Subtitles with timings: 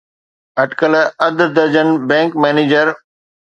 [0.61, 0.93] اٽڪل
[1.25, 2.87] اڌ درجن بئنڪ مئنيجر